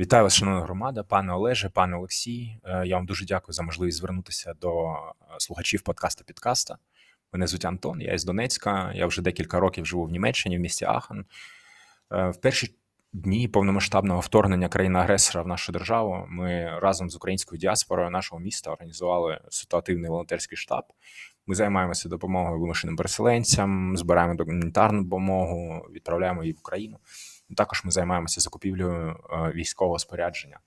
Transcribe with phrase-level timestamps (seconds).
[0.00, 2.56] Вітаю вас, шановна громада, пане Олеже, пане Олексій.
[2.64, 4.94] Е, я вам дуже дякую за можливість звернутися до е,
[5.38, 6.76] слухачів подкаста Підкаста.
[7.32, 8.92] Мене звуть Антон, я із Донецька.
[8.94, 11.24] Я вже декілька років живу в Німеччині, в місті Ахан.
[12.12, 12.74] Е, в перші
[13.12, 19.40] дні повномасштабного вторгнення країни-агресора в нашу державу ми разом з українською діаспорою нашого міста організували
[19.50, 20.84] ситуативний волонтерський штаб.
[21.46, 26.98] Ми займаємося допомогою вимушеним переселенцям, збираємо гуманітарну допомогу, відправляємо її в Україну.
[27.56, 30.58] Також ми займаємося закупівлею е, військового спорядження.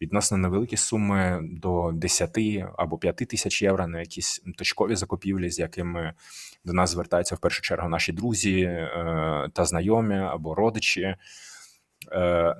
[0.00, 2.38] Відносно невеликі суми до 10
[2.76, 6.14] або 5 тисяч євро на якісь точкові закупівлі, з якими
[6.64, 11.16] до нас звертаються в першу чергу наші друзі е, та знайомі або родичі е,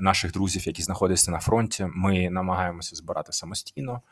[0.01, 1.87] наших друзів, які знаходяться на фронті.
[1.95, 4.03] Ми намагаємося збирати самостійно.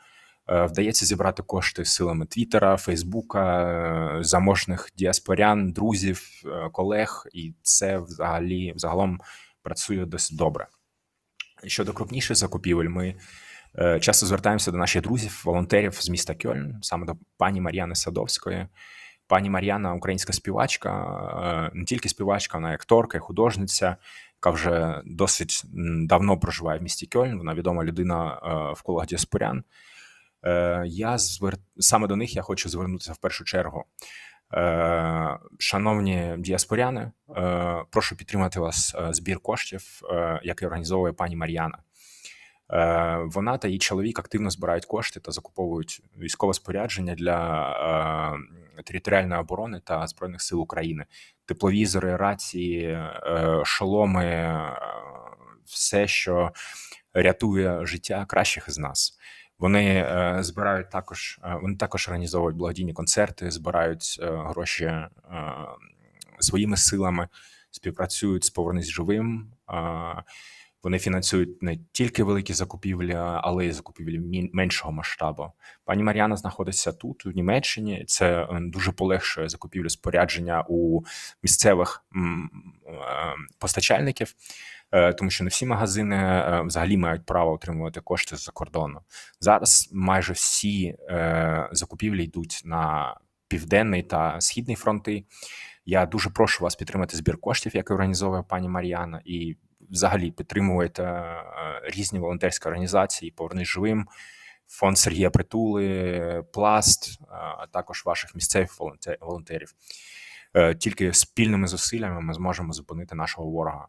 [0.47, 6.21] Вдається зібрати кошти силами Твіттера, Фейсбука, заможних діаспорян, друзів,
[6.71, 9.19] колег, і це взагалі взагалом
[9.65, 10.67] працює досить добре.
[11.67, 13.15] Щодо крупніших закупівель, ми
[13.79, 18.67] е, часто звертаємося до наших друзів, волонтерів з міста Кьольн, саме до пані Мар'яни Садовської.
[19.27, 20.91] Пані Мар'яна, українська співачка,
[21.73, 23.97] е, не тільки співачка, вона і акторка, і художниця,
[24.37, 25.61] яка вже досить
[26.07, 27.37] давно проживає в місті Кьольн.
[27.37, 29.63] Вона відома людина е, в колах діаспорян.
[30.85, 31.57] Я звер...
[31.79, 33.85] саме до них я хочу звернутися в першу чергу.
[34.53, 40.01] Е, шановні діаспоряни, е, прошу підтримати вас е, збір коштів,
[40.43, 41.77] який організовує пані Мар'яна.
[43.25, 48.39] Вона та її чоловік активно збирають кошти та закуповують військове спорядження для
[48.85, 51.05] територіальної оборони та збройних сил України,
[51.45, 52.99] тепловізори, рації,
[53.63, 54.61] шоломи,
[55.65, 56.51] все, що
[57.13, 59.17] рятує життя кращих із нас.
[59.59, 64.93] Вони е, збирають також, е, вони також організовують благодійні концерти, збирають е, гроші
[66.39, 67.27] своїми силами,
[67.71, 69.51] співпрацюють з «Повернись живим.
[70.83, 75.51] Вони фінансують не тільки великі закупівлі, але й закупівлі меншого масштабу.
[75.85, 78.05] Пані Мар'яна знаходиться тут, у Німеччині.
[78.07, 81.01] Це дуже полегшує закупівлю спорядження у
[81.43, 82.05] місцевих
[83.59, 84.35] постачальників.
[84.95, 88.99] Е, тому що не всі магазини е, взагалі мають право отримувати кошти з-за кордону.
[89.39, 93.15] Зараз майже всі е, закупівлі йдуть на
[93.47, 95.23] південний та східний фронти.
[95.85, 99.55] Я дуже прошу вас підтримати збір коштів, який організовує пані Мар'яна, і
[99.89, 101.25] взагалі підтримуєте
[101.83, 104.07] різні волонтерські організації, поверни живим.
[104.67, 108.71] Фонд Сергія Притули, Пласт, а також ваших місцевих
[109.21, 109.73] волонтерів.
[110.79, 113.87] Тільки спільними зусиллями ми зможемо зупинити нашого ворога.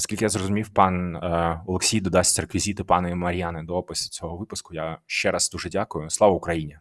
[0.00, 4.74] Наскільки я зрозумів, пан е, Олексій додасть реквізити паної Мар'яни до опису цього випуску.
[4.74, 6.10] Я ще раз дуже дякую.
[6.10, 6.78] Слава Україні!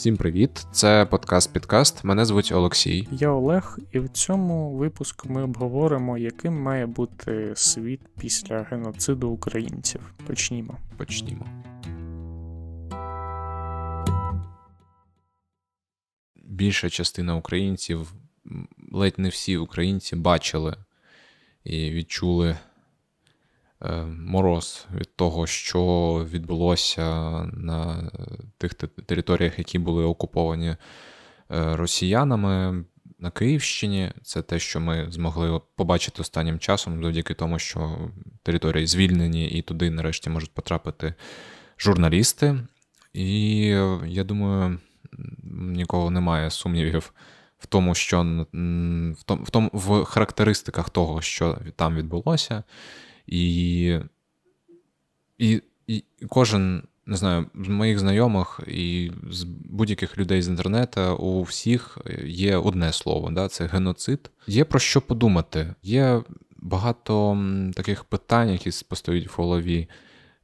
[0.00, 0.66] Всім привіт!
[0.72, 2.04] Це подкаст Підкаст.
[2.04, 3.08] Мене звуть Олексій.
[3.12, 10.00] Я Олег, і в цьому випуску ми обговоримо, яким має бути світ після геноциду українців.
[10.26, 10.78] Почнімо.
[10.96, 11.46] Почнімо.
[16.36, 18.12] Більша частина українців,
[18.92, 20.76] ледь не всі українці бачили
[21.64, 22.56] і відчули
[24.06, 25.82] мороз від того, що
[26.30, 27.04] відбулося
[27.44, 28.10] на
[28.58, 30.76] тих територіях, які були окуповані е,
[31.76, 32.84] росіянами
[33.18, 34.12] на Київщині.
[34.22, 38.10] Це те, що ми змогли побачити останнім часом, завдяки тому, що
[38.42, 41.14] території звільнені і туди нарешті можуть потрапити
[41.78, 42.56] журналісти.
[43.12, 43.66] І
[44.06, 44.78] я думаю,
[45.52, 47.12] нікого немає сумнівів.
[47.58, 48.46] В тому, що
[49.26, 52.62] в тому в характеристиках того, що там відбулося,
[53.30, 53.98] і
[55.38, 61.42] і, і кожен, не знаю, з моїх знайомих і з будь-яких людей з інтернету у
[61.42, 64.30] всіх є одне слово: да, це геноцид.
[64.46, 65.74] Є про що подумати.
[65.82, 66.22] Є
[66.56, 69.88] багато таких питань, які постають в голові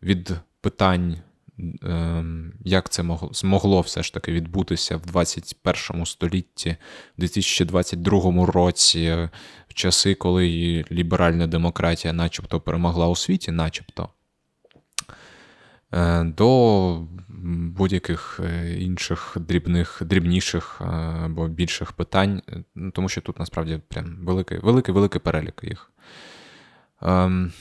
[0.03, 1.17] від питань.
[1.59, 6.77] Ем, як це змогло все ж таки відбутися в 21 столітті,
[7.19, 9.29] в 2022 році,
[9.69, 10.49] в часи, коли
[10.93, 14.09] ліберальна демократія начебто перемогла у світі, начебто,
[15.93, 17.07] е, до
[17.77, 20.85] будь-яких е, інших дрібних, дрібніших е,
[21.25, 22.43] або більших питань,
[22.93, 25.91] тому що тут насправді прям великий великий, великий перелік їх.
[27.03, 27.53] Ем,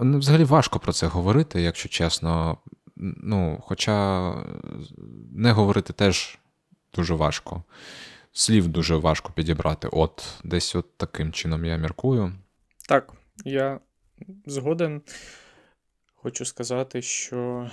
[0.00, 2.58] ну, взагалі важко про це говорити, якщо чесно.
[3.02, 4.34] Ну, Хоча
[5.32, 6.38] не говорити теж
[6.94, 7.64] дуже важко.
[8.32, 9.88] Слів дуже важко підібрати.
[9.92, 12.32] От, десь от таким чином я міркую.
[12.88, 13.12] Так,
[13.44, 13.80] я
[14.46, 15.02] згоден.
[16.14, 17.70] Хочу сказати, що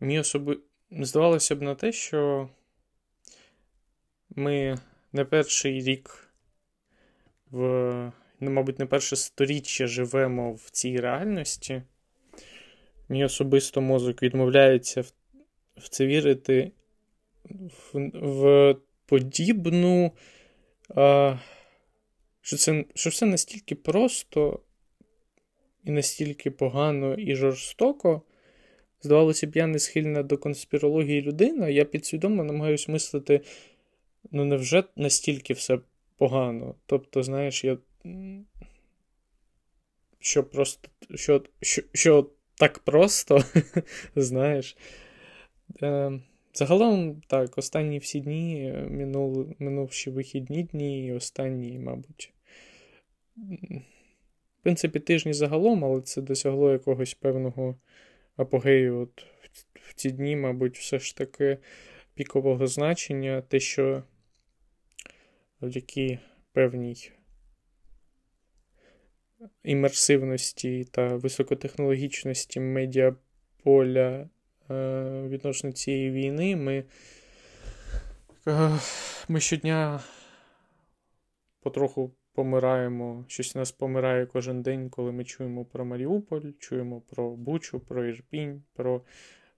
[0.00, 0.58] мені особи
[0.90, 2.48] здавалося б на те, що
[4.30, 4.78] ми
[5.12, 6.32] не перший рік
[7.50, 7.60] в,
[8.40, 11.82] ну, мабуть, не перше сторіччя живемо в цій реальності.
[13.10, 15.12] Мій особисто мозок відмовляється в,
[15.76, 16.72] в це вірити
[17.44, 18.76] в, в
[19.06, 20.12] подібну,
[20.88, 21.36] а,
[22.40, 24.60] що, це, що все настільки просто
[25.84, 28.22] і настільки погано і жорстоко.
[29.02, 33.40] Здавалося б, я не схильна до конспірології людина, я підсвідомо намагаюся мислити,
[34.30, 35.78] ну невже настільки все
[36.16, 36.74] погано?
[36.86, 37.78] Тобто, знаєш, я.
[40.18, 40.88] Що просто.
[41.14, 42.30] Що що, що
[42.60, 43.44] так просто,
[44.16, 44.76] знаєш.
[45.82, 46.20] Е,
[46.54, 52.32] Загалом, так, останні всі дні, минув, минувші вихідні дні, і останні, мабуть.
[53.36, 57.76] В принципі, тижні загалом, але це досягло якогось певного
[58.36, 59.26] апогею от
[59.74, 61.58] в ці дні, мабуть, все ж таки
[62.14, 64.02] пікового значення, те, що
[65.60, 66.18] завдяки
[66.52, 67.10] певній
[69.62, 74.28] імерсивності та високотехнологічності медіаполя
[74.70, 76.84] е, відносно цієї війни, ми,
[78.46, 78.70] е,
[79.28, 80.00] ми щодня
[81.60, 87.80] потроху помираємо, щось нас помирає кожен день, коли ми чуємо про Маріуполь, чуємо про Бучу,
[87.80, 89.02] про Ірпінь, про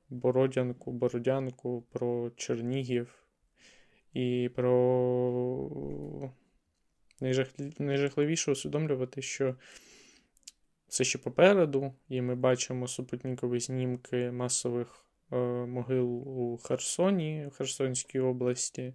[0.08, 3.25] Бородянку, Бородянку, про Чернігів
[4.14, 4.70] і про
[7.79, 9.57] найжахливіше усвідомлювати, що
[10.89, 15.37] все ще попереду, і ми бачимо супутникові знімки масових е,
[15.67, 18.95] могил у Херсоні, в Херсонській області,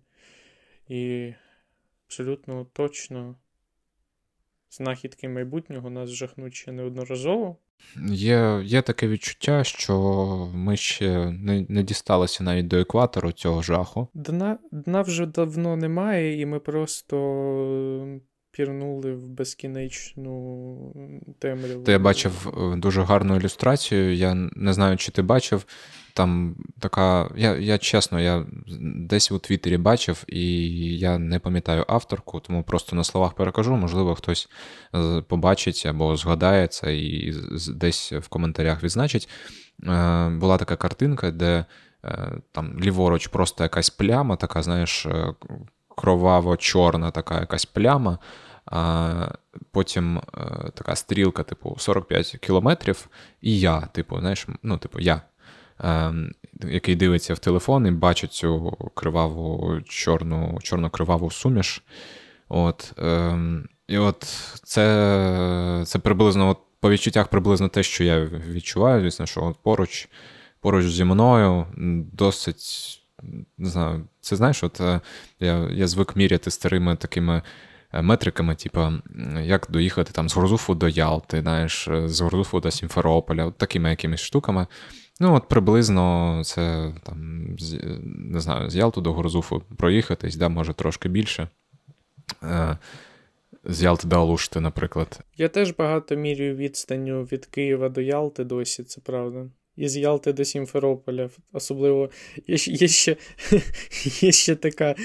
[0.88, 1.34] і
[2.08, 3.36] абсолютно точно
[4.70, 7.58] знахідки майбутнього нас жахнуть ще неодноразово.
[8.12, 9.98] Є є таке відчуття, що
[10.54, 14.08] ми ще не не дісталися навіть до екватору цього жаху.
[14.14, 17.18] Дна дна вже давно немає, і ми просто
[18.58, 20.78] пірнули в безкінечну
[21.40, 21.84] темряву.
[21.84, 24.16] То я бачив е, дуже гарну ілюстрацію.
[24.16, 25.66] Я не знаю, чи ти бачив.
[26.14, 27.30] Там така.
[27.36, 28.46] Я я чесно, я
[28.96, 30.42] десь у Твіттері бачив, і
[30.98, 33.76] я не пам'ятаю авторку, тому просто на словах перекажу.
[33.76, 34.50] Можливо, хтось
[34.96, 37.34] е, побачить або згадає це і
[37.70, 39.30] десь в коментарях відзначить.
[39.84, 41.66] Е, була така картинка, де
[42.52, 45.08] там ліворуч просто якась пляма, така, знаєш,
[45.98, 48.18] кроваво-чорна така якась пляма
[48.72, 49.32] а
[49.72, 50.22] потім е,
[50.74, 53.08] така стрілка, типу, 45 кілометрів,
[53.42, 55.22] і я, типу, знаєш, ну, типу, я,
[55.80, 56.32] ем,
[56.64, 61.84] який дивиться в телефон і бачить цю криваву чорну, чорно-криваву суміш.
[62.50, 63.38] От, а,
[63.88, 64.24] І от
[64.64, 70.10] це це приблизно от, по відчуттях приблизно те, що я відчуваю, звісно, що от поруч
[70.60, 71.66] поруч зі мною
[72.14, 72.94] досить.
[73.58, 75.02] Не знаю, це знаєш, от е,
[75.40, 77.42] я я звик міряти старими такими
[77.94, 78.82] метриками, типу,
[79.42, 84.20] як доїхати там з Горзуфу до Ялти, знаєш, з Горзуфу до Сімферополя, от такими якимись
[84.20, 84.68] штуками.
[85.20, 87.46] Ну, от приблизно це там,
[88.04, 91.48] не знаю, з Ялту до Горзуфу проїхатись, да, може трошки більше.
[92.44, 92.78] Е,
[93.64, 95.20] з Ялти до Алушти, наприклад.
[95.38, 99.46] Я теж багато мірюю відстанню від Києва до Ялти досі, це правда
[99.78, 101.30] із Ялти до Сімферополя.
[101.54, 102.10] Особливо
[102.48, 103.16] є, є ще
[104.22, 104.96] є ще така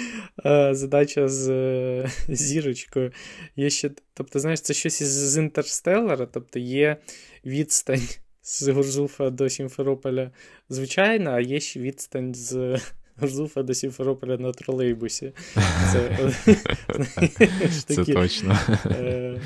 [0.46, 3.12] е, задача з е, зірочкою.
[3.56, 6.96] Є ще, Тобто, знаєш, це щось із інтерстеллара, тобто є
[7.44, 8.08] відстань
[8.42, 10.30] з Гурзуфа до Сімферополя
[10.68, 12.78] звичайна, а є ще відстань з.
[13.16, 15.32] Гурзуфа до Сімферополя на тролейбусі.
[15.92, 16.30] Це,
[17.86, 18.58] це точно.
[18.86, 19.40] Е,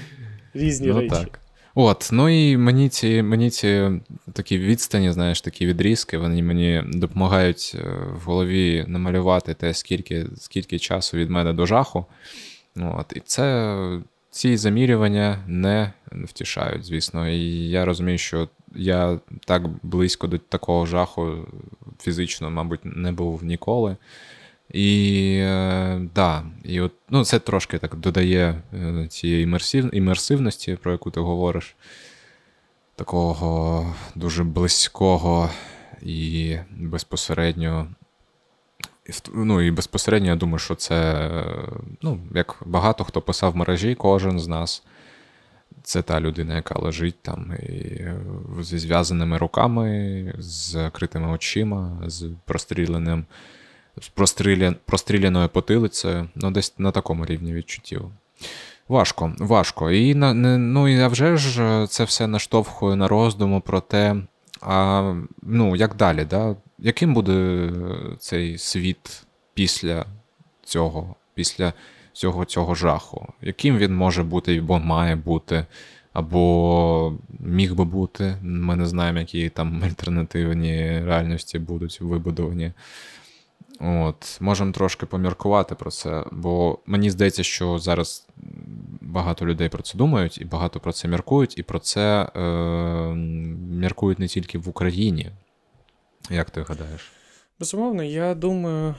[0.55, 1.11] різні ну, речі.
[1.11, 1.41] Так.
[1.79, 3.91] От, ну і мені ці мені ці
[4.33, 10.79] такі відстані, знаєш, такі відрізки, вони мені допомагають е, в голові намалювати те, скільки скільки
[10.79, 12.07] часу від мене до жаху.
[12.77, 13.77] От, І це
[14.31, 15.93] ці замірювання не
[16.25, 17.29] втішають, звісно.
[17.29, 21.35] І я розумію, що я так близько до такого жаху
[22.01, 23.97] фізично, мабуть, не був ніколи.
[24.71, 30.93] І е, да, і от, ну, це трошки так додає е, цієї імерсив, імерсивності, про
[30.93, 31.77] яку ти говориш,
[32.97, 35.51] такого дуже близького
[36.03, 37.87] і безпосередньо.
[39.35, 41.31] Ну, і безпосередньо я думаю, що це,
[42.03, 44.83] ну, як багато хто писав в мережі, кожен з нас.
[45.83, 48.05] Це та людина, яка лежить там і
[48.61, 53.25] зі зв'язаними руками, з закритими очима, з простріленим
[54.85, 58.11] простріляною потилицею, ну десь на такому рівні відчуттів.
[58.89, 59.91] Важко, важко.
[59.91, 64.17] І на, ну, і вже ж це все наштовхує на роздуму про те,
[64.61, 66.57] а, ну, як далі, да?
[66.79, 67.71] яким буде
[68.19, 70.07] цей світ після
[70.65, 71.73] цього, після
[72.13, 73.27] всього цього жаху?
[73.43, 75.67] Яким він може бути або має бути,
[76.13, 78.37] або міг би бути?
[78.43, 82.73] Ми не знаємо, які там альтернативні реальності будуть вибудовані.
[83.81, 88.29] От, Можемо трошки поміркувати про це, бо мені здається, що зараз
[89.01, 92.41] багато людей про це думають, і багато про це міркують, і про це е,
[93.71, 95.31] міркують не тільки в Україні.
[96.31, 97.13] Як ти гадаєш?
[97.61, 98.95] Безумовно, я думаю,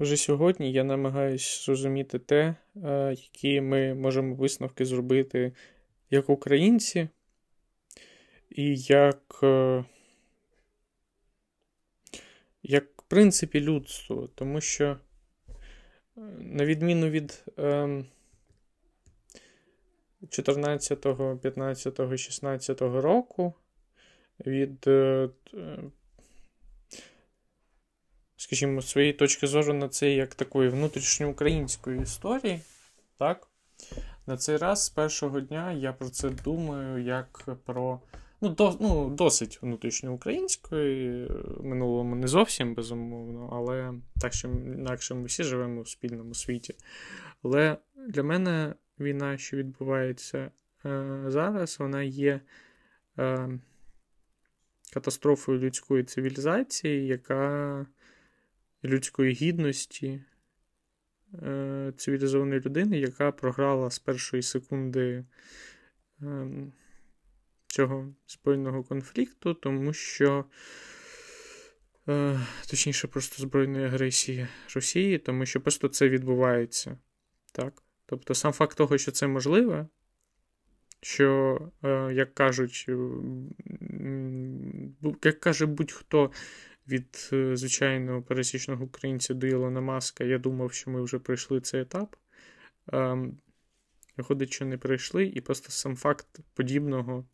[0.00, 5.52] вже сьогодні я намагаюся зрозуміти те, е, які ми можемо висновки зробити
[6.10, 7.08] як українці,
[8.50, 9.84] і як, е,
[12.62, 14.28] як принципі людство.
[14.34, 14.96] Тому що, е,
[16.38, 17.44] на відміну від
[20.28, 23.54] 14, 15, 16 року,
[24.46, 24.88] від
[28.36, 32.60] скажімо, своєї точки зору на це як такої внутрішньоукраїнської історії.
[33.18, 33.48] так?
[34.26, 38.00] На цей раз з першого дня я про це думаю як про
[38.42, 41.28] ну, до, ну, досить внутрішньоукраїнської,
[41.60, 46.74] минулому не зовсім безумовно, але так що інакше ми всі живемо в спільному світі.
[47.42, 47.76] Але
[48.08, 50.50] для мене війна, що відбувається
[50.84, 52.40] е, зараз, вона є
[53.18, 53.48] е,
[54.92, 57.86] катастрофою людської цивілізації, яка
[58.84, 60.22] людської гідності
[61.42, 65.24] е, цивілізованої людини, яка програла з першої секунди
[66.22, 66.46] е,
[67.72, 70.44] цього збройного конфлікту, тому що,
[72.08, 76.98] е, точніше, просто збройної агресії Росії, тому що просто це відбувається.
[77.52, 77.82] Так?
[78.06, 79.86] Тобто, сам факт того, що це можливе.
[81.04, 81.58] Що,
[82.12, 82.86] як кажуть,
[85.22, 86.30] як каже будь-хто,
[86.88, 91.80] від е, звичайного пересічного українця до Ілона Маска, я думав, що ми вже пройшли цей
[91.80, 92.16] етап.
[92.92, 93.38] Ем,
[94.16, 97.24] виходить, що не пройшли, і просто сам факт подібного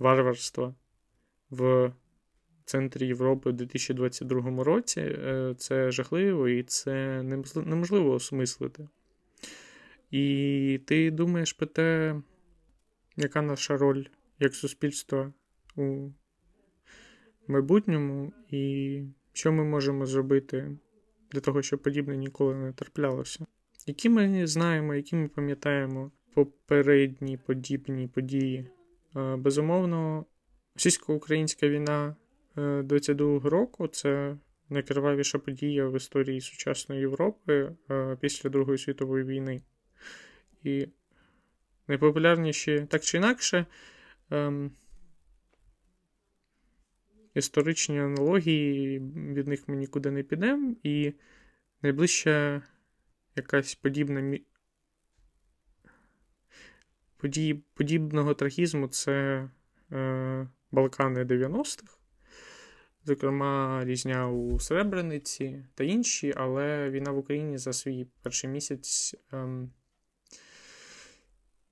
[0.00, 0.74] варварства
[1.50, 1.92] в
[2.64, 7.22] центрі Європи у 2022 році е, це жахливо і це
[7.54, 8.88] неможливо осмислити.
[10.10, 12.16] І ти думаєш про те,
[13.16, 14.04] яка наша роль
[14.38, 15.32] як суспільства
[15.76, 16.10] у
[17.46, 19.02] майбутньому, і
[19.32, 20.76] що ми можемо зробити
[21.30, 23.46] для того, щоб подібне ніколи не траплялося.
[23.86, 28.70] Які ми знаємо, які ми пам'ятаємо попередні подібні події?
[29.14, 30.26] Безумовно,
[30.74, 32.16] російсько-українська війна
[32.56, 34.36] 22-го року це
[34.68, 37.72] найкривавіша подія в історії сучасної Європи
[38.20, 39.62] після Другої світової війни.
[40.62, 40.88] І
[41.88, 43.66] найпопулярніші так чи інакше.
[44.30, 44.70] Ем,
[47.34, 51.12] історичні аналогії, від них ми нікуди не підемо, і
[51.82, 52.62] найближча
[53.36, 54.38] якась подібна
[57.20, 59.48] події, подібного трагізму це
[59.92, 61.96] е, Балкани 90-х.
[63.04, 69.70] Зокрема, різня у Сребрениці та інші, але війна в Україні за свій перший місяць ем,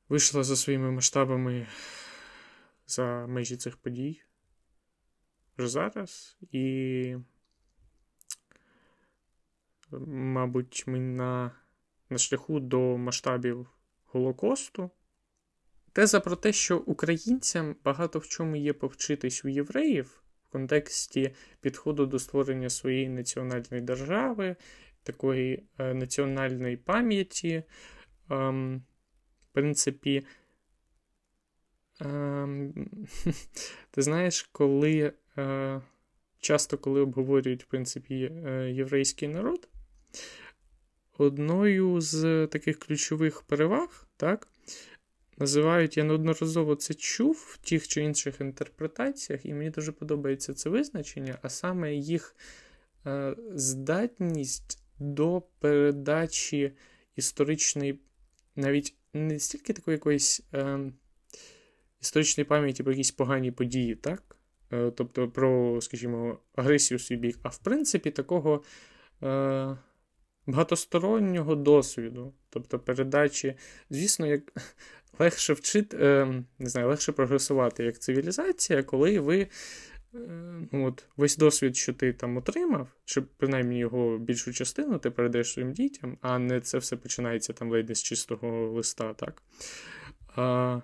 [0.08, 1.66] вийшла за своїми масштабами
[2.86, 4.22] за межі цих подій
[5.58, 7.16] вже зараз, і,
[10.06, 11.52] мабуть, ми на,
[12.10, 13.66] на шляху до масштабів
[14.06, 14.90] Голокосту.
[15.98, 22.06] Теза про те, що українцям багато в чому є повчитись у євреїв в контексті підходу
[22.06, 24.56] до створення своєї національної держави,
[25.02, 27.48] такої е, національної пам'яті.
[27.48, 27.64] Е,
[28.30, 30.26] в принципі,
[32.00, 32.48] е,
[33.90, 35.80] ти знаєш, коли Е,
[36.38, 39.68] часто, коли обговорюють, в принципі, е, єврейський народ,
[41.18, 44.48] одною з таких ключових переваг, так,
[45.38, 50.70] називають, я неодноразово це чув в тих чи інших інтерпретаціях, і мені дуже подобається це
[50.70, 52.36] визначення, а саме їх
[53.06, 56.72] е, здатність до передачі
[57.16, 58.00] історичної,
[58.56, 60.92] навіть не стільки такої якоїсь е,
[62.00, 64.36] історичної пам'яті про якісь погані події, так?
[64.72, 68.62] Е, тобто про, скажімо, агресію в свій бік, а в принципі, такого
[69.22, 69.76] е,
[70.46, 73.54] багатостороннього досвіду, тобто передачі,
[73.90, 74.52] звісно, як
[75.18, 79.48] легше вчити, е, не знаю, легше прогресувати як цивілізація, коли ви.
[80.14, 80.18] Е,
[80.72, 85.52] ну, от, Весь досвід, що ти там отримав, чи принаймні його більшу частину ти передаєш
[85.52, 89.14] своїм дітям, а не це все починається там ледь не з чистого листа.
[89.14, 89.42] так.
[90.36, 90.80] А,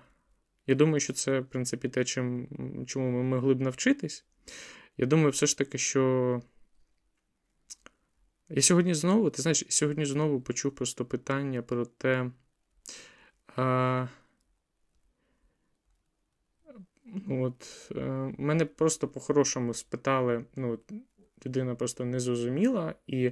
[0.67, 2.47] я думаю, що це, в принципі, те, чим,
[2.87, 4.25] чому ми могли б навчитись.
[4.97, 6.41] Я думаю, все ж таки, що.
[8.49, 12.31] Я сьогодні знову, ти знаєш, сьогодні знову почув просто питання про те.
[13.55, 14.07] А...
[17.29, 20.79] От, е, Мене просто по-хорошому спитали, ну,
[21.45, 23.31] людина просто не зрозуміла, і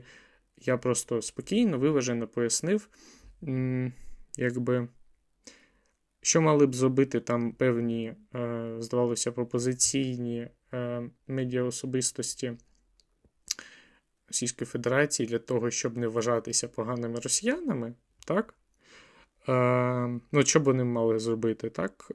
[0.58, 2.90] я просто спокійно, виважено пояснив,
[4.38, 4.88] якби,
[6.22, 12.54] що мали б зробити там певні, е, здавалося, пропозиційні е, медіаособистості
[14.28, 17.94] Російської Федерації для того, щоб не вважатися поганими росіянами,
[18.26, 18.56] так?
[20.32, 22.12] Ну, що б вони мали зробити, так?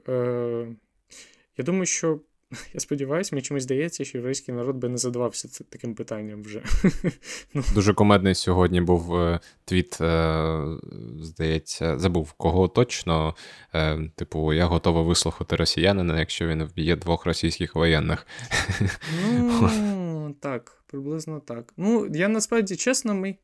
[1.59, 2.19] Я думаю, що
[2.73, 6.63] я сподіваюся, мені чомусь здається, що єврейський народ би не задавався це таким питанням вже.
[7.53, 7.63] ну.
[7.73, 10.65] Дуже комедний сьогодні був е, твіт, е,
[11.21, 13.35] здається, забув кого точно.
[13.73, 18.27] Е, типу, я готовий вислухати росіянина, якщо він вб'є двох російських воєнних.
[19.23, 21.73] Ну, так, приблизно так.
[21.77, 23.35] Ну, я насправді чесно, мій.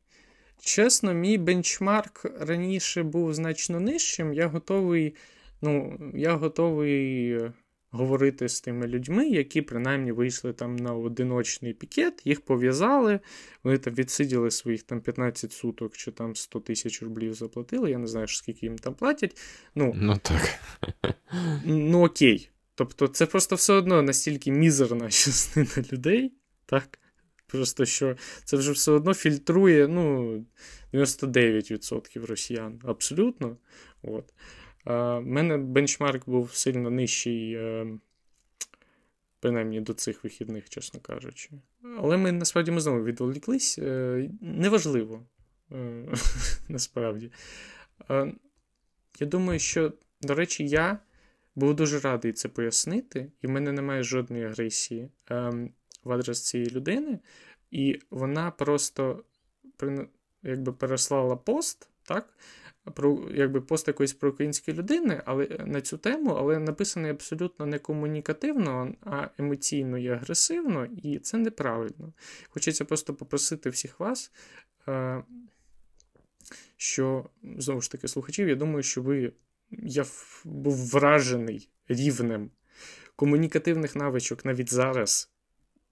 [0.60, 4.32] Чесно, мій бенчмарк раніше був значно нижчим.
[4.32, 5.14] Я готовий,
[5.62, 7.38] ну, я готовий
[7.96, 13.20] говорити з тими людьми, які принаймні вийшли там на одиночний пікет, їх пов'язали,
[13.64, 17.90] вони там відсиділи своїх там 15 суток чи там 100 тисяч рублів заплатили.
[17.90, 19.40] Я не знаю, скільки їм там платять.
[19.74, 20.58] Ну, ну так.
[21.64, 22.50] Ну окей.
[22.74, 26.32] Тобто, це просто все одно настільки мізерна частина людей,
[26.66, 26.98] так?
[27.46, 30.44] Просто що це вже все одно фільтрує ну,
[30.92, 32.80] 99% росіян.
[32.84, 33.56] Абсолютно.
[34.02, 34.32] От.
[34.86, 37.86] У мене бенчмарк був сильно нижчий, е,
[39.40, 41.50] принаймні до цих вихідних, чесно кажучи.
[41.98, 43.78] Але ми насправді ми знову відволіклись.
[43.78, 45.26] Е, неважливо,
[45.72, 46.08] е,
[46.68, 47.32] насправді.
[49.20, 50.98] Я думаю, що, до речі, я
[51.54, 55.10] був дуже радий це пояснити, і в мене немає жодної агресії
[56.04, 57.18] в адрес цієї людини,
[57.70, 59.24] і вона просто
[60.42, 62.38] якби переслала пост, так?
[62.94, 68.94] Про якби пост якоїсь проукраїнської людини, але на цю тему, але написаний абсолютно не комунікативно,
[69.04, 72.12] а емоційно і агресивно, і це неправильно.
[72.48, 74.32] Хочеться просто попросити всіх вас,
[74.88, 75.22] е,
[76.76, 79.32] що знову ж таки слухачів, я думаю, що ви
[79.70, 80.04] я
[80.44, 82.50] був вражений рівнем
[83.16, 85.30] комунікативних навичок навіть зараз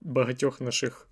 [0.01, 1.09] багатьох наших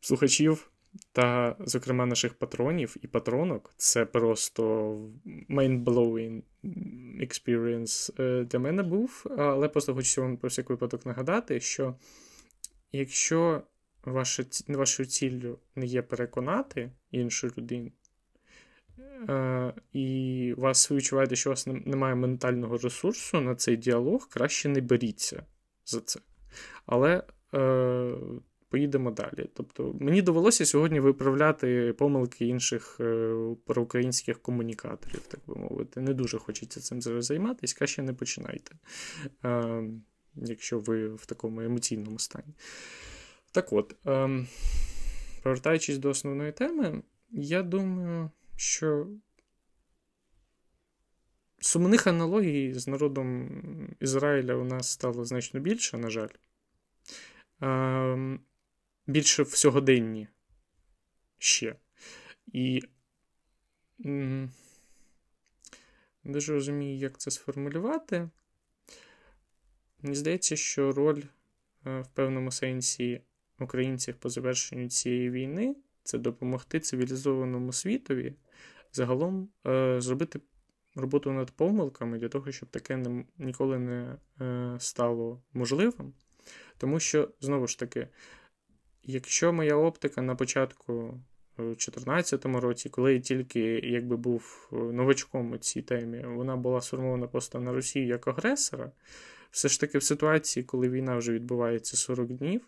[0.00, 0.71] слухачів
[1.12, 3.74] та, зокрема, наших патронів і патронок.
[3.76, 4.62] Це просто
[5.50, 6.42] mind-blowing
[7.20, 9.26] experience е, для мене був.
[9.38, 11.94] Але просто хочу вам про всяк випадок нагадати, що
[12.92, 13.62] якщо
[14.04, 17.90] ваша, вашою ціллю не є переконати іншу людину,
[19.28, 24.68] е, і вас ви відчуваєте, що у вас немає ментального ресурсу на цей діалог, краще
[24.68, 25.46] не беріться
[25.84, 26.20] за це.
[26.86, 27.22] Але
[27.54, 28.12] е,
[28.72, 29.46] поїдемо далі.
[29.54, 33.34] Тобто мені довелося сьогодні виправляти помилки інших е,
[33.66, 36.00] проукраїнських комунікаторів, так би мовити.
[36.00, 38.74] Не дуже хочеться цим зараз займатися, краще не починайте,
[39.44, 39.84] е,
[40.36, 42.54] якщо ви в такому емоційному стані.
[43.52, 44.44] Так от, е,
[45.42, 49.06] повертаючись до основної теми, я думаю, що.
[51.60, 53.48] Сумних аналогій з народом
[54.00, 56.28] Ізраїля у нас стало значно більше, на жаль.
[59.06, 60.28] Більше в сьогоденні
[61.38, 61.76] ще.
[62.46, 62.82] І
[63.98, 64.48] не
[66.24, 68.28] дуже розумію, як це сформулювати.
[70.02, 71.22] Мені здається, що роль
[71.86, 73.20] е, в певному сенсі
[73.60, 78.34] українців по завершенню цієї війни це допомогти цивілізованому світові
[78.92, 80.40] загалом е, зробити
[80.94, 86.12] роботу над помилками для того, щоб таке не, ніколи не е, стало можливим.
[86.78, 88.08] Тому що, знову ж таки,
[89.04, 91.20] Якщо моя оптика на початку
[91.58, 96.80] у 2014 році, коли я тільки якби був е, новачком у цій темі, вона була
[96.80, 98.92] сформована просто на Росію як агресора,
[99.50, 102.60] все ж таки в ситуації, коли війна вже відбувається 40 днів,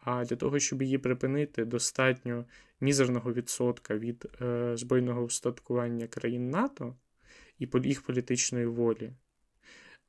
[0.00, 2.44] а для того, щоб її припинити, достатньо
[2.80, 6.96] мізерного відсотка від е, збройного устаткування країн НАТО
[7.58, 9.12] і їх політичної волі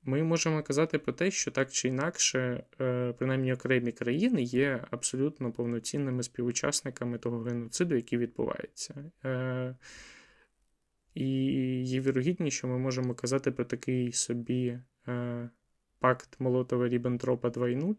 [0.04, 5.52] ми можемо казати про те, що так чи інакше, е, принаймні окремі країни є абсолютно
[5.52, 9.12] повноцінними співучасниками того геноциду, який відбувається.
[9.26, 9.76] Е,
[11.14, 11.28] і
[11.84, 15.50] є вірогідність, що ми можемо казати про такий собі е,
[16.00, 17.96] пакт Молотова Ріббентропа 2.0,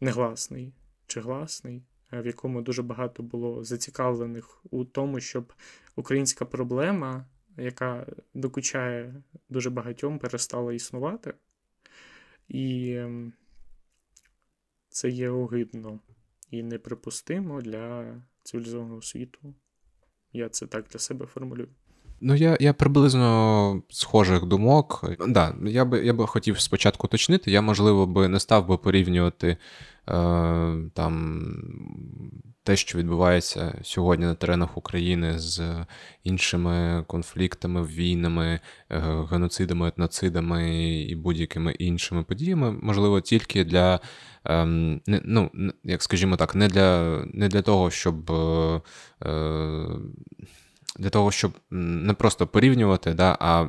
[0.00, 0.74] негласний
[1.06, 5.52] чи гласний, в якому дуже багато було зацікавлених у тому, щоб
[5.96, 11.34] українська проблема яка докучає дуже багатьом, перестала існувати.
[12.48, 13.32] І ем,
[14.88, 16.00] це є огидно
[16.50, 19.54] і неприпустимо для цивілізованого світу.
[20.32, 21.68] Я це так для себе формулюю.
[22.26, 25.04] Ну, я я приблизно схожих думок.
[25.28, 27.50] Да, Я би я би хотів спочатку уточнити.
[27.50, 29.56] Я, можливо, би не став би порівнювати е,
[30.94, 31.42] там
[32.62, 35.86] те, що відбувається сьогодні на теренах України з
[36.22, 38.60] іншими конфліктами, війнами,
[38.90, 44.00] е, геноцидами, етноцидами і будь-якими іншими подіями, можливо, тільки для,
[44.46, 44.64] е,
[45.06, 45.50] ну,
[45.84, 48.30] як скажімо так, не для не для того, щоб.
[48.30, 48.80] Е,
[50.98, 53.66] для того, щоб не просто порівнювати, да, а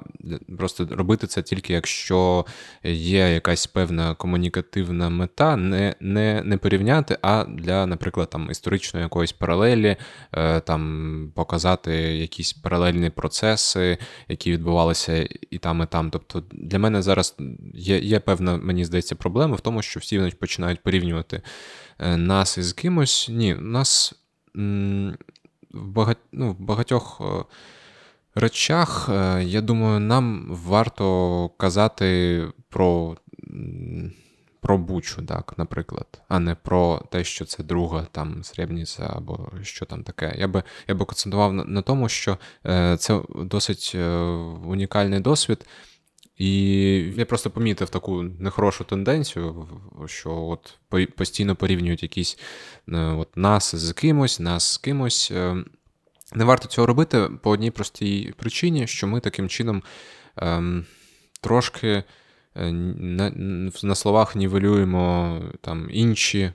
[0.58, 2.46] просто робити це тільки якщо
[2.84, 9.32] є якась певна комунікативна мета, не не, не порівняти, а для, наприклад, там історичної якоїсь
[9.32, 9.96] паралелі,
[10.32, 16.10] е, там показати якісь паралельні процеси, які відбувалися і там, і там.
[16.10, 17.36] Тобто для мене зараз
[17.74, 21.42] є є певна, мені здається, проблема в тому, що всі починають порівнювати
[22.00, 23.30] е, нас із кимось.
[23.32, 24.14] Ні, нас
[25.76, 27.44] в багать, ну, багатьох е,
[28.36, 33.18] речах, е, я думаю, нам варто казати про
[34.62, 39.86] про Бучу, так, наприклад, а не про те, що це друга там Сребніця або що
[39.86, 40.36] там таке.
[40.38, 43.96] Я би я би концентрував на, на тому, що е, це досить
[44.66, 45.66] унікальний досвід.
[46.38, 46.52] І
[47.18, 49.68] я просто помітив таку нехорошу тенденцію,
[50.06, 50.78] що от
[51.16, 52.40] постійно порівнюють якісь
[52.90, 55.32] е, от нас з кимось, нас з кимось.
[55.32, 55.64] Е,
[56.34, 59.84] не варто цього робити по одній простій причині, що ми таким чином
[60.38, 60.86] ем,
[61.42, 62.04] трошки
[62.56, 63.30] е, на,
[63.84, 66.52] на словах нівелюємо там інші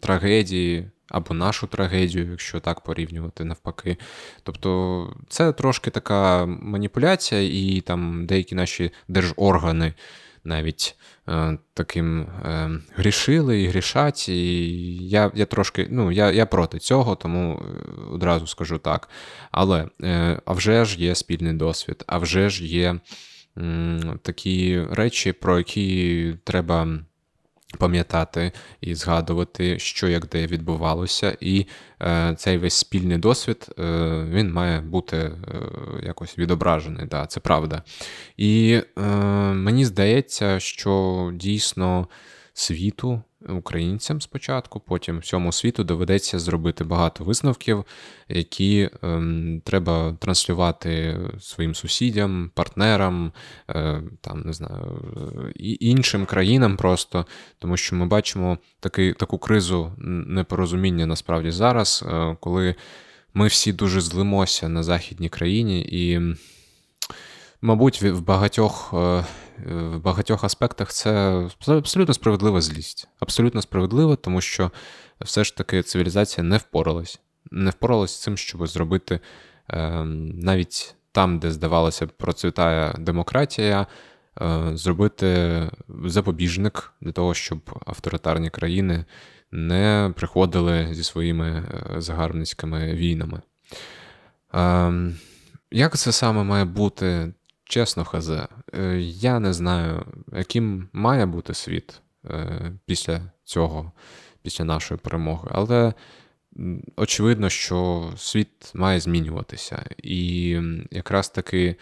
[0.00, 3.96] трагедії або нашу трагедію, якщо так порівнювати навпаки.
[4.42, 9.94] Тобто це трошки така маніпуляція, і там деякі наші держоргани
[10.44, 10.96] навіть
[11.28, 14.28] е, таким е, грішили і грішать.
[14.28, 14.68] І
[15.08, 19.08] я я трошки ну, я, я проти цього, тому е, одразу скажу так.
[19.50, 23.00] Але е, а вже ж є спільний досвід, а вже ж є
[24.22, 26.98] такі речі, про які треба
[27.76, 31.66] пам'ятати і згадувати, що як де відбувалося, і
[32.02, 33.82] е, цей весь спільний досвід е,
[34.30, 35.32] він має бути е,
[36.02, 37.06] якось відображений.
[37.06, 37.82] Да, Це правда.
[38.36, 39.02] І е,
[39.52, 42.08] мені здається, що дійсно
[42.52, 47.84] світу українцям спочатку, потім всьому світу доведеться зробити багато висновків,
[48.28, 53.32] які ем, треба транслювати своїм сусідям, партнерам,
[53.70, 55.02] е, там не знаю,
[55.80, 57.26] іншим країнам просто,
[57.58, 62.74] тому що ми бачимо таки, таку кризу непорозуміння насправді зараз, е, коли
[63.34, 66.20] ми всі дуже злимося на західній країні і.
[67.62, 69.24] Мабуть, в багатьох е,
[69.64, 73.08] в багатьох аспектах це абсолютно справедлива злість.
[73.20, 74.70] Абсолютно справедлива, тому що
[75.20, 77.20] все ж таки цивілізація не впоралась.
[77.50, 79.20] Не впоралась з цим, щоб зробити
[79.70, 83.86] е, навіть там, де, здавалося, процвітає демократія,
[84.40, 85.62] е, зробити
[86.04, 89.04] запобіжник для того, щоб авторитарні країни
[89.52, 91.64] не приходили зі своїми
[91.96, 93.42] загарбницькими війнами.
[94.52, 95.16] Ем,
[95.70, 97.32] як це саме має бути?
[97.68, 103.92] Чесно, хазе, е, я не знаю, яким має бути світ е, після цього,
[104.42, 105.94] після нашої перемоги, але
[106.96, 109.84] очевидно, що світ має змінюватися.
[110.02, 111.76] І якраз таки,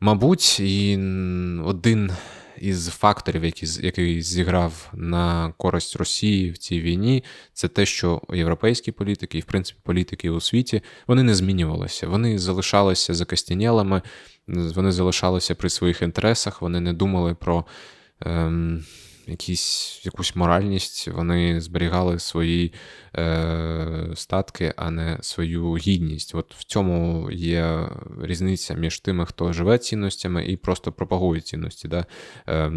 [0.00, 0.96] мабуть, і
[1.64, 2.12] один
[2.60, 8.92] із факторів, який який зіграв на користь Росії в цій війні, це те, що європейські
[8.92, 12.08] політики, і в принципі політики у світі, вони не змінювалися.
[12.08, 14.02] Вони залишалися закостянілими,
[14.74, 17.64] вони залишалися при своїх інтересах, вони не думали про.
[18.20, 18.84] Ем,
[19.30, 22.72] якісь, якусь моральність, вони зберігали свої
[23.16, 26.34] е, статки, а не свою гідність.
[26.34, 27.88] От в цьому є
[28.22, 31.88] різниця між тими, хто живе цінностями і просто пропагує цінності.
[31.88, 32.06] Да?
[32.48, 32.72] Е,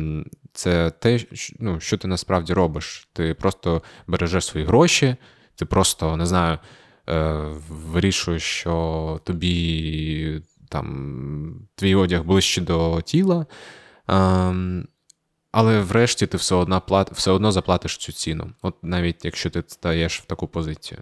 [0.53, 1.19] Це те,
[1.59, 3.07] ну, що ти насправді робиш.
[3.13, 5.15] Ти просто бережеш свої гроші,
[5.55, 6.57] ти просто не знаю.
[7.09, 7.33] Е,
[7.69, 10.41] вирішуєш, що тобі
[10.73, 13.45] там твій одяг ближче до тіла,
[14.07, 14.87] ем,
[15.51, 19.63] але врешті ти все одно плат, все одно заплатиш цю ціну, от навіть якщо ти
[19.67, 21.01] стаєш в таку позицію.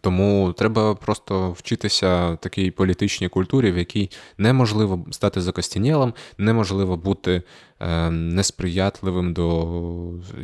[0.00, 7.42] Тому треба просто вчитися такій політичній культурі, в якій неможливо стати закостінєлим, неможливо бути
[7.80, 9.68] е, несприятливим до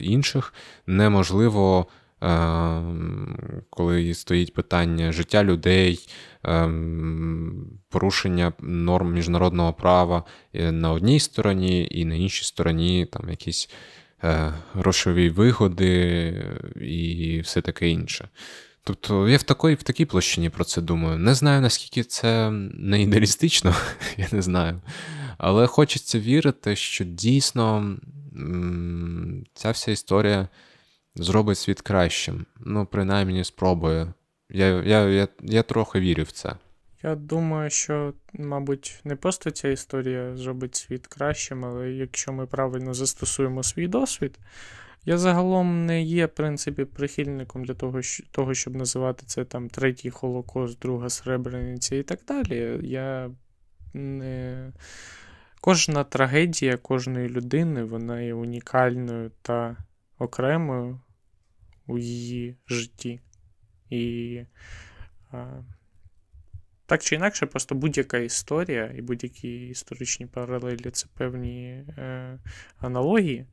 [0.01, 0.55] інших,
[0.87, 2.02] неможливо Ем,
[3.71, 6.09] коли стоїть питання життя людей,
[6.45, 13.71] ем, порушення норм міжнародного права на одній стороні, і на іншій стороні там якісь
[14.25, 16.35] е, грошові вигоди
[16.81, 18.29] і все таке інше.
[18.85, 21.19] Тобто я в такій в такій площині про це думаю.
[21.19, 23.75] Не знаю, наскільки це не ідеалістично,
[24.17, 24.81] я не знаю.
[25.39, 27.97] Але хочеться вірити, що дійсно
[29.55, 30.49] ця вся історія
[31.15, 32.47] зробить світ кращим.
[32.61, 34.13] Ну, принаймні, спробує.
[34.51, 36.57] Я, я, я, Я трохи вірю в це.
[37.03, 42.95] Я думаю, що, мабуть, не просто ця історія зробить світ кращим, але якщо ми правильно
[42.95, 44.39] застосуємо свій досвід,
[45.05, 50.11] я загалом не є, в принципі, прихильником для того, того щоб називати це там третій
[50.11, 52.79] Холокост, друга Сребрениця і так далі.
[52.83, 53.31] Я
[53.95, 54.73] не...
[55.61, 59.77] Кожна трагедія кожної людини вона є унікальною та
[60.23, 61.01] окремою
[61.87, 63.21] у її житті.
[63.91, 64.45] І
[66.87, 72.39] так чи інакше, просто будь-яка історія і будь-які історичні паралелі це певні е,
[72.79, 73.47] аналогії.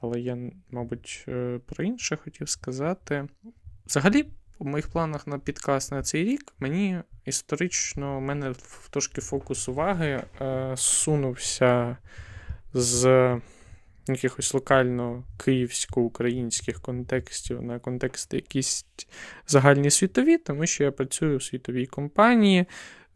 [0.00, 0.38] Але я,
[0.70, 3.28] мабуть, е, про інше хотів сказати.
[3.86, 4.24] Взагалі,
[4.58, 8.54] у моїх планах на підкаст на цей рік мені історично, у мене
[8.90, 11.96] трошки фокус уваги е, сунувся
[12.74, 13.40] з
[14.08, 18.86] якихось локально київсько-українських контекстів на контексти якісь
[19.46, 22.66] загальні світові, тому що я працюю в світовій компанії.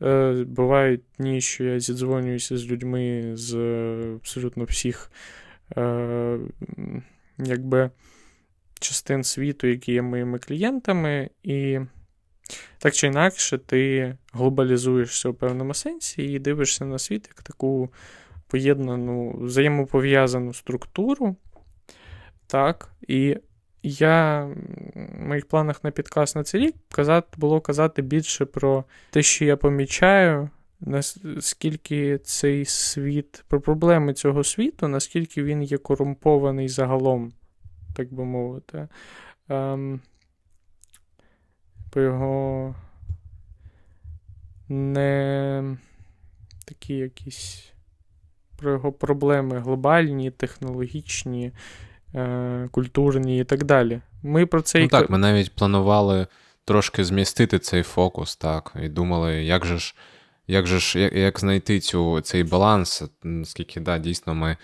[0.02, 3.54] Е, бувають дні, що я зідзвонююся з людьми з
[4.14, 5.10] абсолютно всіх
[5.76, 6.38] е,
[7.38, 7.90] якби,
[8.80, 11.78] частин світу, які є моїми клієнтами, і
[12.78, 17.90] так чи інакше, ти глобалізуєшся у певному сенсі і дивишся на світ як таку
[18.46, 21.36] поєднану, взаємопов'язану структуру.
[22.46, 23.36] Так, і
[23.82, 24.44] я
[24.94, 29.44] в моїх планах на підкаст на цей рік казати, було казати більше про те, що
[29.44, 37.32] я помічаю, наскільки цей світ, про проблеми цього світу, наскільки він є корумпований загалом,
[37.96, 38.88] так би мовити.
[39.48, 40.00] Ем,
[41.90, 42.74] По його
[44.68, 45.76] не
[46.64, 47.72] такі якісь
[48.56, 51.52] про його проблеми глобальні, технологічні,
[52.14, 54.00] е, культурні і так далі.
[54.22, 56.26] Ми про це ну, і так, ми навіть планували
[56.64, 59.94] трошки змістити цей фокус, так, і думали, як же ж.
[60.48, 63.02] Як же ж як, як знайти цю, цей баланс?
[63.22, 64.56] Наскільки да, дійсно ми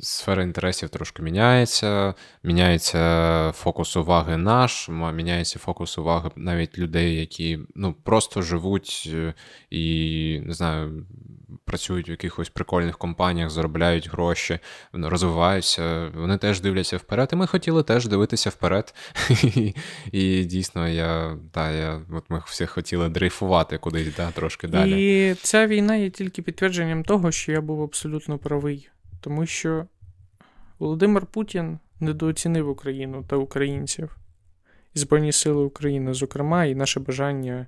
[0.00, 7.94] сфера інтересів трошки міняється, міняється фокус уваги наш, міняється фокус уваги навіть людей, які ну,
[8.02, 9.34] просто живуть е,
[9.70, 11.06] і не знаю,
[11.64, 14.58] працюють в якихось прикольних компаніях, заробляють гроші,
[14.92, 16.12] розвиваються.
[16.14, 17.30] Вони теж дивляться вперед.
[17.32, 18.94] І ми хотіли теж дивитися вперед.
[20.12, 25.30] І дійсно, я, да, я, от ми всі хотіли дрейфувати кудись да, трошки далі.
[25.30, 28.88] І ця війна є тільки підтвердженням того, що я був абсолютно правий.
[29.20, 29.86] Тому що
[30.78, 34.16] Володимир Путін недооцінив Україну та українців
[34.94, 37.66] і Збройні Сили України, зокрема, і наше бажання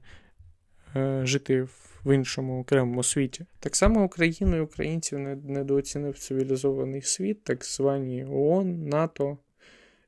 [0.97, 3.47] е, жити в в іншому окремому світі.
[3.61, 9.39] Так само Україну і українців недооцінив цивілізований світ, так звані ООН, НАТО,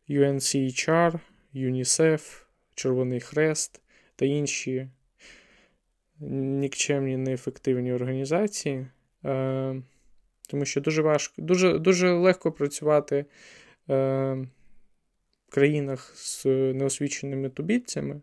[0.09, 1.21] UNCHR,
[1.53, 2.43] ЮНІСЕФ,
[2.75, 3.81] Червоний Хрест
[4.17, 4.89] та інші
[6.21, 8.87] нікчемні неефективні організації.
[9.25, 9.83] Е,
[10.49, 13.25] тому що дуже важко, дуже дуже легко працювати е,
[15.49, 18.21] в країнах з неосвіченими тубільцями,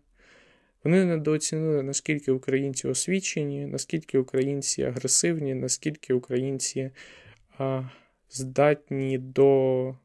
[0.85, 6.91] вони недооцінили, наскільки українці освічені, наскільки українці агресивні, наскільки українці
[7.57, 7.83] а,
[8.29, 9.95] здатні до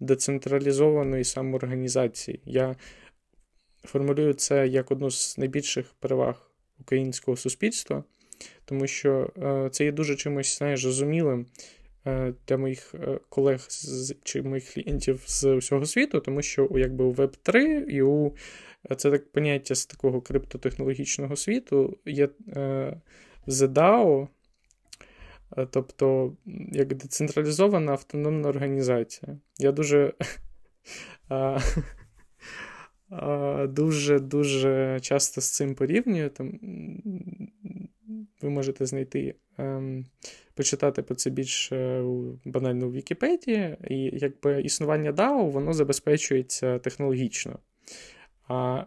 [0.00, 2.40] децентралізованої самоорганізації.
[2.44, 2.76] Я
[3.84, 6.50] формулюю це як одну з найбільших переваг
[6.80, 8.04] українського суспільства,
[8.64, 11.46] тому що е, це є дуже чимось знаєш, зрозумілим
[12.06, 13.68] е, для моїх е, колег
[14.22, 18.34] чи моїх клієнтів з всього світу, тому що якби у Web3 і у
[18.96, 23.00] це так поняття з такого криптотехнологічного світу є е,
[23.46, 24.28] ZDAO,
[25.56, 26.36] е, тобто
[26.72, 29.38] як децентралізована автономна організація.
[29.58, 30.14] Я дуже
[33.68, 36.30] дуже дуже часто з цим порівнюю.
[36.30, 36.60] Там,
[38.42, 40.06] Ви можете знайти, ем,
[40.54, 42.04] почитати про це більше
[42.44, 47.58] банально у Вікіпедії, і якби існування DAO воно забезпечується технологічно.
[48.50, 48.86] А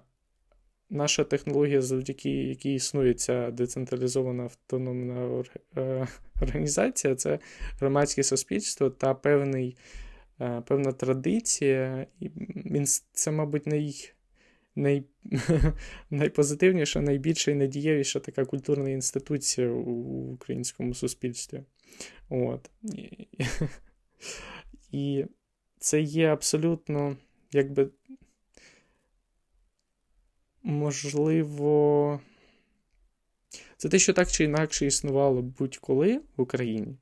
[0.90, 5.44] наша технологія, завдяки якій існує ця децентралізована автономна
[5.78, 6.08] е,
[6.42, 7.40] організація, це
[7.80, 9.78] громадське суспільство та певний,
[10.42, 12.08] е, певна традиція.
[13.14, 14.12] Це, мабуть, най,
[14.76, 15.04] най,
[16.10, 19.92] найпозитивніша, найбільша і найдієвіша така культурна інституція у
[20.34, 21.64] українському суспільстві.
[22.30, 22.70] От.
[24.92, 25.26] І
[25.80, 27.18] це є абсолютно,
[27.52, 27.90] якби,
[30.64, 32.20] можливо,
[33.78, 36.98] це те, що так чи інакше існувало будь-коли в Україні,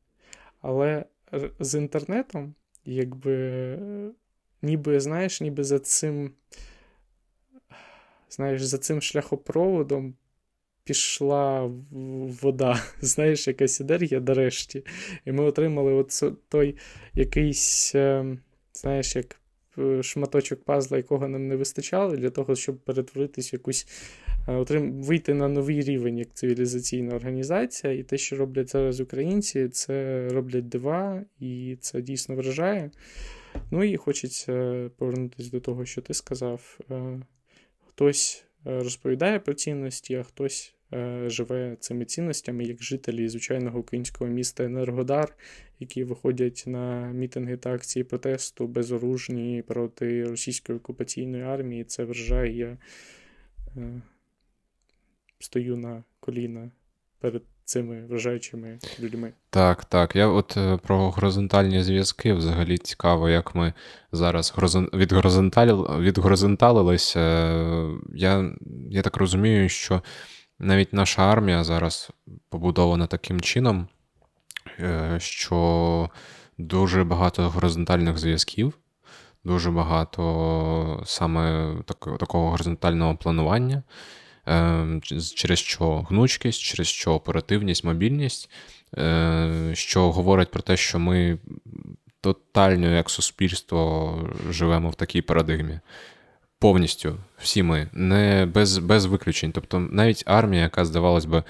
[0.61, 1.05] але
[1.59, 2.53] з інтернетом,
[2.85, 3.77] якби,
[4.61, 6.31] ніби, знаєш, ніби за цим,
[8.29, 10.15] знаєш, за цим шляхопроводом
[10.83, 11.71] пішла
[12.41, 14.85] вода, знаєш, якась енергія нарешті.
[15.25, 16.77] І ми отримали от той
[17.13, 18.39] якийсь, ем,
[18.73, 19.41] знаєш, як
[20.01, 23.87] шматочок пазла, якого нам не вистачало, для того, щоб перетворитись в якусь.
[24.47, 25.03] Е, отрим...
[25.03, 30.69] Вийти на новий рівень як цивілізаційна організація, і те, що роблять зараз українці, це роблять
[30.69, 32.91] дива, і це дійсно вражає.
[33.71, 36.79] Ну і хочеться повернутися до того, що ти сказав.
[36.91, 37.19] Е,
[37.87, 40.80] хтось розповідає про цінності, а хтось е,
[41.27, 45.35] живе цими цінностями, як жителі звичайного українського міста Енергодар,
[45.79, 51.83] які виходять на мітинги та акції протесту безоружні проти російської окупаційної армії.
[51.83, 52.57] Це вражає.
[52.57, 52.77] Я
[53.77, 54.01] е,
[55.39, 56.71] стою на коліна
[57.19, 59.33] перед цими вражаючими людьми.
[59.49, 60.15] Так, так.
[60.15, 63.73] Я от е, про горизонтальні зв'язки взагалі цікаво, як ми
[64.11, 64.53] зараз
[64.93, 67.19] відгоризонталилися.
[68.15, 68.55] Я,
[68.89, 70.01] Я так розумію, що
[70.61, 72.11] навіть наша армія зараз
[72.49, 73.87] побудована таким чином,
[74.79, 76.09] е, що
[76.57, 78.73] дуже багато горизонтальних зв'язків.
[79.43, 81.73] Дуже багато саме
[82.19, 83.83] такого горизонтального планування,
[84.45, 85.01] Ем,
[85.35, 88.49] через що гнучкість, через що оперативність, мобільність,
[88.97, 91.37] е, що говорить про те, що ми
[92.21, 95.79] тотально, як суспільство, живемо в такій парадигмі.
[96.61, 99.51] Повністю всі ми, не без без виключень.
[99.51, 101.43] Тобто навіть армія, яка, здавалось би,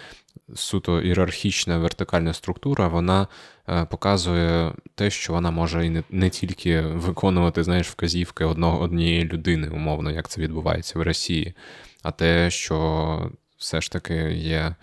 [0.56, 3.28] суто ієрархічна вертикальна структура, вона
[3.70, 9.24] е, показує те, що вона може і не, не тільки виконувати знаєш, вказівки одного однієї
[9.24, 11.54] людини, умовно, як це відбувається в Росії
[12.04, 14.76] а те, що все ж таки є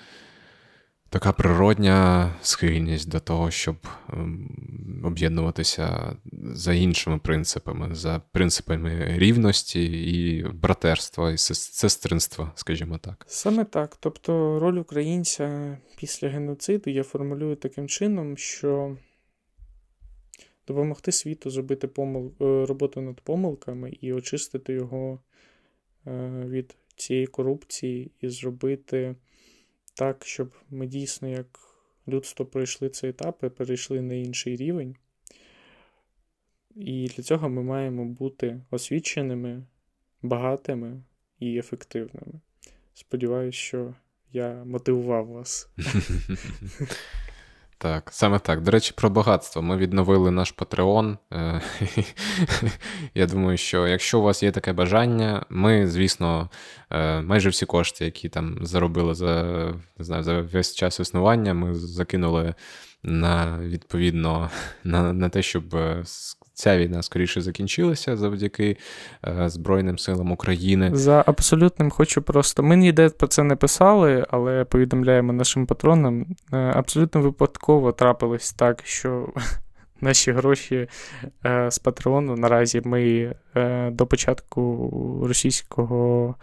[1.10, 3.76] така природня схильність до того, щоб
[4.12, 13.26] ем, об'єднуватися за іншими принципами, за принципами рівності і братерства, і сестринства, скажімо так.
[13.28, 13.96] Саме так.
[14.00, 18.96] Тобто роль українця після геноциду я формулюю таким чином, що.
[20.68, 22.32] Допомогти світу зробити помил...
[22.40, 25.20] Е, роботу над помилками і очистити його
[26.06, 26.10] е,
[26.46, 29.14] від цієї корупції і зробити
[29.98, 31.46] так, щоб ми дійсно, як
[32.08, 34.96] людство пройшли цей етап і перейшли на інший рівень.
[36.76, 39.62] І для цього ми маємо бути освіченими,
[40.22, 41.02] багатими
[41.38, 42.40] і ефективними.
[42.94, 43.94] Сподіваюсь, що
[44.32, 45.68] я мотивував вас.
[47.80, 48.62] Так, саме так.
[48.62, 49.62] До речі, про багатство.
[49.62, 51.18] Ми відновили наш Патреон.
[51.32, 51.60] Е,
[53.14, 56.50] я думаю, що якщо у вас є таке бажання, ми, звісно,
[56.90, 59.44] е, майже всі кошти, які там заробили за
[59.98, 62.54] не знаю, за весь час існування, ми закинули
[63.02, 64.50] на відповідно
[64.84, 66.02] на, на те, щоб е,
[66.58, 68.76] ця війна скоріше закінчилася завдяки
[69.26, 70.90] е, Збройним силам України.
[70.92, 72.62] За абсолютним хочу просто.
[72.62, 76.26] Ми ніде про це не писали, але повідомляємо нашим патронам.
[76.52, 79.28] Е, абсолютно випадково трапилось так, що.
[80.00, 80.88] Наші гроші
[81.46, 84.90] е, з Патреону наразі ми е, до початку
[85.26, 86.34] російського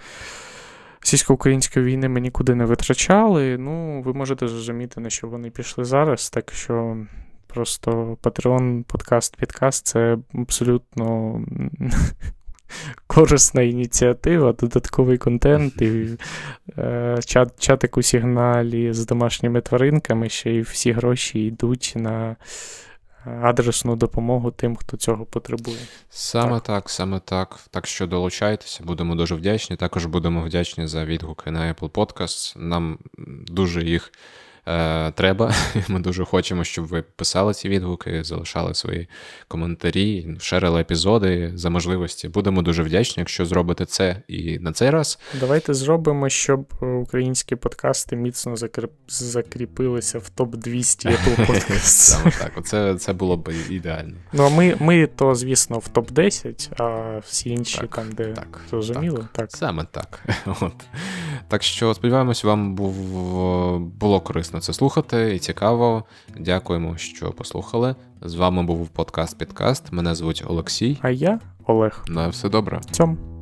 [1.02, 3.58] російсько-української війни ми нікуди не витрачали.
[3.58, 6.30] Ну, ви можете зрозуміти, на що вони пішли зараз.
[6.30, 6.98] Так що
[7.56, 11.40] Просто Patreon, подкаст, підкаст це абсолютно
[13.08, 16.18] корисна ініціатива, додатковий контент, і
[16.78, 22.36] е, чат, чатик у сигналі з домашніми тваринками, ще й всі гроші йдуть на
[23.42, 25.78] адресну допомогу тим, хто цього потребує.
[26.10, 27.60] Саме так, так саме так.
[27.72, 29.76] Так що долучайтеся, будемо дуже вдячні.
[29.76, 32.58] Також будемо вдячні за відгуки на Apple Podcasts.
[32.58, 32.98] Нам
[33.48, 34.18] дуже їх е,
[35.16, 35.54] треба.
[35.88, 39.08] Ми дуже хочемо, щоб ви писали ці відгуки, залишали свої
[39.48, 42.28] коментарі, шерили епізоди за можливості.
[42.28, 45.20] Будемо дуже вдячні, якщо зробите це і на цей раз.
[45.40, 48.92] Давайте зробимо, щоб українські подкасти міцно закріп...
[49.08, 51.80] закріпилися в топ 200 Apple Podcasts.
[51.80, 54.16] Саме так, Оце, це було б ідеально.
[54.34, 58.34] Ну а ми, ми то, звісно, в топ 10 а всі інші так, там, де
[58.34, 59.18] так, зрозуміло.
[59.18, 59.32] Так.
[59.32, 59.52] так.
[59.52, 60.24] Саме так.
[60.62, 60.74] От.
[61.48, 62.96] Так що сподіваємось, вам був
[63.80, 66.04] було корисно корисно це слухати і цікаво.
[66.40, 67.96] Дякуємо, що послухали.
[68.22, 69.92] З вами був подкаст Підкаст.
[69.92, 70.98] Мене звуть Олексій.
[71.02, 72.04] А я Олег.
[72.08, 72.82] На все добре.
[72.92, 73.35] Цьом.